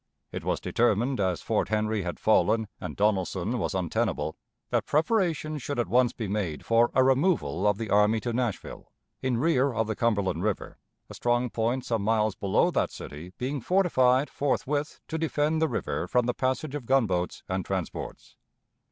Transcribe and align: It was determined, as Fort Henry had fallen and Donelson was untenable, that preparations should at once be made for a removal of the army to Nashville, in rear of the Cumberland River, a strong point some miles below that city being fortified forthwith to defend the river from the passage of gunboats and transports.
It 0.31 0.43
was 0.43 0.59
determined, 0.59 1.19
as 1.19 1.43
Fort 1.43 1.69
Henry 1.69 2.01
had 2.01 2.19
fallen 2.19 2.67
and 2.79 2.95
Donelson 2.97 3.59
was 3.59 3.75
untenable, 3.75 4.35
that 4.71 4.87
preparations 4.87 5.61
should 5.61 5.77
at 5.77 5.85
once 5.87 6.11
be 6.11 6.27
made 6.27 6.65
for 6.65 6.89
a 6.95 7.03
removal 7.03 7.67
of 7.67 7.77
the 7.77 7.91
army 7.91 8.19
to 8.21 8.33
Nashville, 8.33 8.91
in 9.21 9.37
rear 9.37 9.71
of 9.71 9.85
the 9.85 9.95
Cumberland 9.95 10.41
River, 10.41 10.79
a 11.07 11.13
strong 11.13 11.51
point 11.51 11.85
some 11.85 12.01
miles 12.01 12.33
below 12.33 12.71
that 12.71 12.89
city 12.89 13.33
being 13.37 13.61
fortified 13.61 14.27
forthwith 14.31 14.99
to 15.07 15.19
defend 15.19 15.61
the 15.61 15.69
river 15.69 16.07
from 16.07 16.25
the 16.25 16.33
passage 16.33 16.73
of 16.73 16.87
gunboats 16.87 17.43
and 17.47 17.63
transports. 17.63 18.37